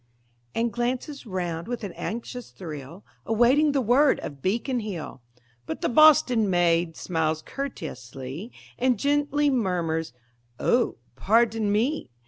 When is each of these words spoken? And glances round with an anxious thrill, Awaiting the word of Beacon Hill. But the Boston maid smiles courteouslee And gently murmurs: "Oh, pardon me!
And 0.55 0.73
glances 0.73 1.27
round 1.27 1.67
with 1.67 1.83
an 1.83 1.91
anxious 1.93 2.49
thrill, 2.49 3.05
Awaiting 3.23 3.71
the 3.71 3.81
word 3.81 4.19
of 4.21 4.41
Beacon 4.41 4.79
Hill. 4.79 5.21
But 5.67 5.81
the 5.81 5.89
Boston 5.89 6.49
maid 6.49 6.95
smiles 6.97 7.43
courteouslee 7.43 8.49
And 8.79 8.97
gently 8.97 9.51
murmurs: 9.51 10.11
"Oh, 10.59 10.95
pardon 11.15 11.71
me! 11.71 12.09